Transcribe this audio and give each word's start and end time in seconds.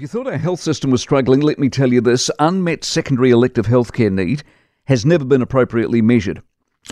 If 0.00 0.04
you 0.04 0.08
thought 0.08 0.32
our 0.32 0.38
health 0.38 0.60
system 0.60 0.90
was 0.90 1.02
struggling, 1.02 1.40
let 1.40 1.58
me 1.58 1.68
tell 1.68 1.92
you 1.92 2.00
this 2.00 2.30
unmet 2.38 2.84
secondary 2.84 3.32
elective 3.32 3.66
healthcare 3.66 4.10
need 4.10 4.42
has 4.84 5.04
never 5.04 5.26
been 5.26 5.42
appropriately 5.42 6.00
measured. 6.00 6.40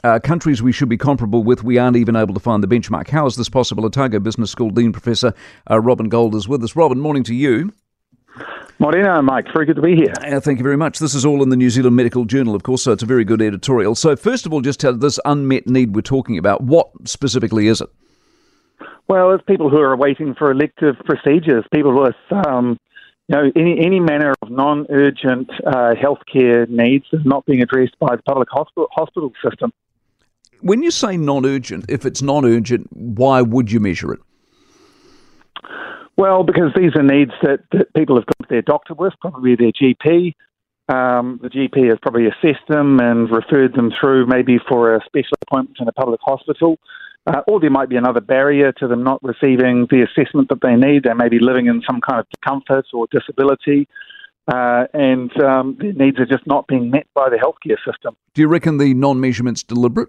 Uh, 0.05 0.19
countries 0.19 0.63
we 0.63 0.73
should 0.73 0.91
be 0.91 0.99
comparable 0.99 1.43
with, 1.43 1.65
we 1.65 1.79
aren't 1.79 1.97
even 1.97 2.17
able 2.17 2.35
to 2.35 2.41
find 2.41 2.63
the 2.63 2.67
benchmark. 2.67 3.09
How 3.09 3.25
is 3.25 3.37
this 3.37 3.49
possible? 3.49 3.87
Otago 3.87 4.21
Business 4.21 4.51
School 4.51 4.69
Dean 4.69 4.93
Professor 4.93 5.33
uh, 5.71 5.81
Robin 5.81 6.11
Gauld 6.11 6.35
is 6.35 6.49
with 6.49 6.63
us. 6.63 6.77
Robin, 6.77 7.01
morning 7.01 7.23
to 7.23 7.35
you. 7.35 7.73
Morena, 8.79 9.23
Mike. 9.23 9.47
Very 9.55 9.65
good 9.65 9.77
to 9.77 9.83
be 9.83 9.97
here. 9.97 10.13
Uh, 10.23 10.39
thank 10.39 10.59
you 10.59 10.63
very 10.63 10.77
much. 10.77 10.99
This 10.99 11.15
is 11.15 11.25
all 11.25 11.43
in 11.43 11.49
the 11.49 11.57
New 11.57 11.71
Zealand 11.71 11.97
Medical 11.97 12.27
Journal, 12.27 12.55
of 12.55 12.63
course, 12.63 12.83
so 12.83 12.93
it's 12.93 13.03
a 13.03 13.07
very 13.07 13.25
good 13.25 13.41
editorial. 13.41 13.95
So, 13.95 14.17
first 14.17 14.45
of 14.45 14.53
all, 14.53 14.61
just 14.61 14.81
tell 14.81 14.93
this 14.93 15.19
unmet 15.25 15.67
need 15.67 15.95
we're 15.95 16.03
talking 16.03 16.37
about. 16.37 16.61
What 16.61 16.91
specifically 17.05 17.69
is 17.69 17.81
it? 17.81 17.89
Well, 19.09 19.33
it's 19.33 19.43
people 19.45 19.71
who 19.71 19.79
are 19.79 19.97
waiting 19.97 20.35
for 20.35 20.51
elective 20.51 20.97
procedures, 21.07 21.65
people 21.73 21.99
with 21.99 22.15
um, 22.47 22.79
you 23.29 23.37
know, 23.37 23.53
any, 23.55 23.79
any 23.85 24.01
manner 24.01 24.35
of 24.41 24.51
non-urgent 24.51 25.51
uh, 25.67 25.95
healthcare 25.95 26.69
needs 26.69 27.05
is 27.13 27.21
not 27.25 27.45
being 27.45 27.61
addressed 27.61 27.99
by 27.99 28.17
the 28.17 28.23
public 28.23 28.49
hospital, 28.51 28.89
hospital 28.91 29.33
system. 29.45 29.73
When 30.61 30.83
you 30.83 30.91
say 30.91 31.17
non-urgent, 31.17 31.85
if 31.89 32.07
it's 32.07 32.23
non-urgent, 32.23 32.89
why 32.93 33.43
would 33.43 33.71
you 33.71 33.81
measure 33.81 34.13
it? 34.13 34.21
Well, 36.17 36.43
because 36.43 36.73
these 36.75 36.97
are 36.97 37.03
needs 37.03 37.31
that, 37.43 37.61
that 37.73 37.93
people 37.95 38.17
have 38.17 38.27
gone 38.27 38.49
to 38.49 38.49
their 38.49 38.63
doctor 38.63 38.95
with, 38.95 39.13
probably 39.21 39.55
their 39.55 39.73
GP. 39.73 40.35
Um, 40.89 41.39
the 41.43 41.51
GP 41.51 41.91
has 41.91 41.99
probably 42.01 42.27
assessed 42.27 42.67
them 42.67 42.99
and 42.99 43.31
referred 43.31 43.75
them 43.75 43.93
through 44.01 44.27
maybe 44.27 44.59
for 44.69 44.97
a 44.97 45.05
special 45.05 45.37
appointment 45.43 45.77
in 45.81 45.87
a 45.87 45.93
public 45.93 46.21
hospital. 46.23 46.79
Uh, 47.27 47.43
or 47.47 47.61
there 47.61 47.71
might 47.71 47.89
be 47.91 47.97
another 47.97 48.21
barrier 48.21 48.73
to 48.73 48.89
them 48.89 49.03
not 49.03 49.23
receiving 49.23 49.87
the 49.91 50.03
assessment 50.03 50.49
that 50.49 50.61
they 50.63 50.75
need. 50.75 51.03
They 51.03 51.13
may 51.13 51.29
be 51.29 51.39
living 51.39 51.67
in 51.67 51.83
some 51.87 52.01
kind 52.01 52.21
of 52.21 52.27
discomfort 52.31 52.87
or 52.95 53.07
disability, 53.11 53.87
uh, 54.47 54.85
and 54.95 55.31
um, 55.43 55.77
their 55.79 55.93
needs 55.93 56.19
are 56.19 56.27
just 56.27 56.47
not 56.47 56.67
being 56.67 56.91
met 56.91 57.07
by 57.15 57.29
the 57.29 57.37
healthcare 57.37 57.77
system. 57.85 58.17
Do 58.33 58.41
you 58.41 58.49
reckon 58.49 58.79
the 58.79 58.95
non 58.95 59.21
measurement's 59.21 59.63
deliberate? 59.63 60.09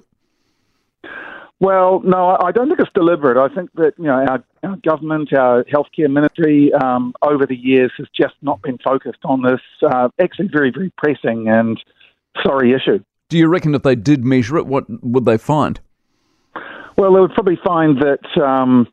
Well, 1.61 2.01
no, 2.05 2.37
I 2.41 2.53
don't 2.53 2.69
think 2.69 2.79
it's 2.79 2.91
deliberate. 2.93 3.37
I 3.37 3.53
think 3.53 3.71
that 3.73 3.91
you 3.97 4.05
know 4.05 4.13
our, 4.13 4.43
our 4.63 4.77
government, 4.77 5.33
our 5.33 5.65
healthcare 5.65 6.09
ministry, 6.09 6.71
um, 6.73 7.13
over 7.21 7.45
the 7.45 7.55
years 7.55 7.91
has 7.97 8.07
just 8.15 8.35
not 8.41 8.61
been 8.61 8.77
focused 8.77 9.19
on 9.25 9.41
this 9.41 9.59
uh, 9.83 10.07
actually 10.21 10.47
very, 10.47 10.71
very 10.71 10.91
pressing 10.97 11.49
and 11.49 11.77
sorry 12.41 12.71
issue. 12.71 13.03
Do 13.27 13.37
you 13.37 13.47
reckon 13.47 13.75
if 13.75 13.83
they 13.83 13.95
did 13.95 14.23
measure 14.23 14.57
it, 14.57 14.67
what 14.67 14.85
would 15.03 15.25
they 15.25 15.37
find? 15.37 15.81
Well, 16.99 17.13
they 17.13 17.21
would 17.21 17.33
probably 17.33 17.57
find 17.63 17.97
that 18.01 18.41
um, 18.43 18.85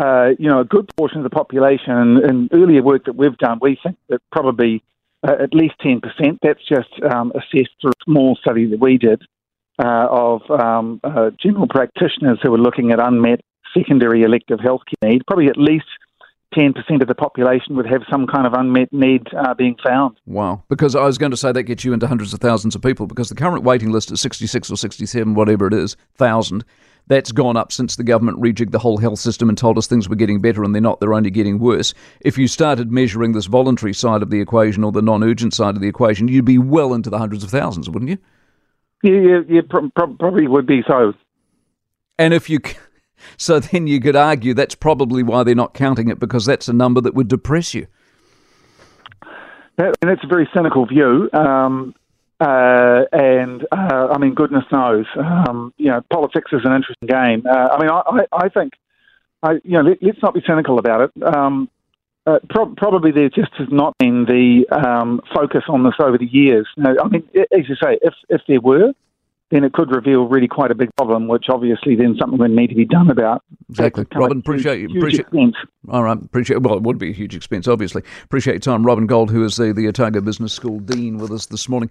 uh, 0.00 0.30
you 0.38 0.48
know 0.48 0.60
a 0.60 0.64
good 0.64 0.88
portion 0.96 1.18
of 1.18 1.24
the 1.24 1.30
population, 1.30 2.16
And 2.24 2.48
earlier 2.54 2.82
work 2.82 3.04
that 3.04 3.16
we've 3.16 3.36
done, 3.36 3.58
we 3.60 3.78
think 3.82 3.98
that 4.08 4.22
probably 4.32 4.82
uh, 5.22 5.34
at 5.42 5.52
least 5.52 5.74
ten 5.78 6.00
percent. 6.00 6.38
That's 6.40 6.66
just 6.66 6.88
um, 7.12 7.32
assessed 7.34 7.74
through 7.82 7.90
a 7.90 8.04
small 8.04 8.38
study 8.40 8.64
that 8.70 8.80
we 8.80 8.96
did 8.96 9.20
uh, 9.78 10.06
of 10.10 10.50
um, 10.50 11.00
uh, 11.04 11.32
general 11.38 11.68
practitioners 11.68 12.38
who 12.42 12.50
were 12.50 12.58
looking 12.58 12.92
at 12.92 12.98
unmet 12.98 13.42
secondary 13.76 14.22
elective 14.22 14.60
healthcare 14.60 15.10
need. 15.10 15.26
Probably 15.26 15.48
at 15.48 15.58
least 15.58 15.84
10% 16.54 16.74
of 17.02 17.08
the 17.08 17.14
population 17.14 17.76
would 17.76 17.86
have 17.86 18.02
some 18.10 18.26
kind 18.26 18.46
of 18.46 18.54
unmet 18.54 18.90
need 18.90 19.26
uh, 19.34 19.52
being 19.52 19.76
found. 19.84 20.16
Wow. 20.24 20.64
Because 20.68 20.96
I 20.96 21.04
was 21.04 21.18
going 21.18 21.30
to 21.30 21.36
say 21.36 21.52
that 21.52 21.64
gets 21.64 21.84
you 21.84 21.92
into 21.92 22.08
hundreds 22.08 22.32
of 22.32 22.40
thousands 22.40 22.74
of 22.74 22.80
people 22.82 23.06
because 23.06 23.28
the 23.28 23.34
current 23.34 23.62
waiting 23.62 23.92
list 23.92 24.10
is 24.10 24.20
66 24.20 24.70
or 24.70 24.76
67, 24.76 25.34
whatever 25.34 25.66
it 25.66 25.74
is, 25.74 25.96
thousand. 26.16 26.64
That's 27.10 27.32
gone 27.32 27.56
up 27.56 27.72
since 27.72 27.96
the 27.96 28.04
government 28.04 28.40
rejigged 28.40 28.70
the 28.70 28.78
whole 28.78 28.96
health 28.96 29.18
system 29.18 29.48
and 29.48 29.58
told 29.58 29.76
us 29.76 29.88
things 29.88 30.08
were 30.08 30.14
getting 30.14 30.40
better 30.40 30.62
and 30.62 30.72
they're 30.72 30.80
not, 30.80 31.00
they're 31.00 31.12
only 31.12 31.28
getting 31.28 31.58
worse. 31.58 31.92
If 32.20 32.38
you 32.38 32.46
started 32.46 32.92
measuring 32.92 33.32
this 33.32 33.46
voluntary 33.46 33.94
side 33.94 34.22
of 34.22 34.30
the 34.30 34.40
equation 34.40 34.84
or 34.84 34.92
the 34.92 35.02
non 35.02 35.24
urgent 35.24 35.52
side 35.52 35.74
of 35.74 35.82
the 35.82 35.88
equation, 35.88 36.28
you'd 36.28 36.44
be 36.44 36.56
well 36.56 36.94
into 36.94 37.10
the 37.10 37.18
hundreds 37.18 37.42
of 37.42 37.50
thousands, 37.50 37.90
wouldn't 37.90 38.12
you? 38.12 38.18
Yeah, 39.02 39.20
yeah, 39.20 39.40
yeah 39.48 39.60
probably 39.96 40.46
would 40.46 40.68
be 40.68 40.82
so. 40.86 41.12
And 42.16 42.32
if 42.32 42.48
you. 42.48 42.60
So 43.36 43.60
then 43.60 43.86
you 43.86 44.00
could 44.00 44.16
argue 44.16 44.54
that's 44.54 44.74
probably 44.74 45.22
why 45.22 45.42
they're 45.44 45.54
not 45.54 45.74
counting 45.74 46.08
it 46.08 46.18
because 46.18 46.46
that's 46.46 46.68
a 46.68 46.72
number 46.72 47.02
that 47.02 47.12
would 47.12 47.28
depress 47.28 47.74
you. 47.74 47.86
That, 49.76 49.94
and 50.00 50.10
that's 50.10 50.24
a 50.24 50.26
very 50.26 50.48
cynical 50.54 50.86
view. 50.86 51.28
Um, 51.34 51.94
uh, 52.40 53.04
and 53.12 53.66
uh, 53.70 54.08
I 54.10 54.18
mean, 54.18 54.34
goodness 54.34 54.64
knows, 54.72 55.06
um, 55.16 55.74
you 55.76 55.86
know, 55.86 56.00
politics 56.10 56.50
is 56.52 56.62
an 56.64 56.72
interesting 56.72 57.08
game. 57.08 57.44
Uh, 57.46 57.68
I 57.72 57.80
mean, 57.80 57.90
I, 57.90 58.02
I, 58.06 58.44
I 58.44 58.48
think, 58.48 58.72
I, 59.42 59.52
you 59.64 59.72
know, 59.72 59.82
let, 59.82 60.02
us 60.02 60.22
not 60.22 60.34
be 60.34 60.42
cynical 60.46 60.78
about 60.78 61.02
it. 61.02 61.22
Um, 61.22 61.68
uh, 62.26 62.38
pro- 62.48 62.74
probably 62.76 63.12
there 63.12 63.28
just 63.28 63.52
has 63.58 63.68
not 63.70 63.96
been 63.98 64.24
the 64.24 64.66
um, 64.70 65.20
focus 65.34 65.64
on 65.68 65.84
this 65.84 65.94
over 66.00 66.18
the 66.18 66.26
years. 66.26 66.66
I 66.78 67.08
mean, 67.08 67.28
as 67.34 67.68
you 67.68 67.76
say, 67.82 67.98
if 68.02 68.14
if 68.28 68.42
there 68.46 68.60
were, 68.60 68.92
then 69.50 69.64
it 69.64 69.72
could 69.72 69.90
reveal 69.90 70.28
really 70.28 70.46
quite 70.46 70.70
a 70.70 70.74
big 70.74 70.94
problem, 70.96 71.28
which 71.28 71.46
obviously 71.48 71.96
then 71.96 72.16
something 72.18 72.38
would 72.38 72.50
need 72.50 72.68
to 72.68 72.74
be 72.74 72.84
done 72.84 73.10
about. 73.10 73.42
Exactly. 73.68 74.06
Robin, 74.14 74.38
appreciate 74.38 74.80
you. 74.80 74.86
Appreciate, 74.96 75.22
expense. 75.22 75.56
All 75.88 76.04
right. 76.04 76.16
Appreciate, 76.22 76.62
well, 76.62 76.76
it 76.76 76.82
would 76.82 76.98
be 76.98 77.10
a 77.10 77.14
huge 77.14 77.34
expense, 77.34 77.66
obviously. 77.66 78.02
Appreciate 78.24 78.54
your 78.54 78.60
time. 78.60 78.86
Robin 78.86 79.06
Gauld, 79.06 79.30
who 79.30 79.44
is 79.44 79.56
the, 79.56 79.72
the 79.72 79.88
Otago 79.88 80.20
Business 80.20 80.52
School 80.52 80.78
Dean 80.78 81.18
with 81.18 81.32
us 81.32 81.46
this 81.46 81.68
morning. 81.68 81.90